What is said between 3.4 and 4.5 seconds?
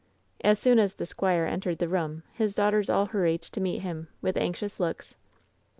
to meet him, with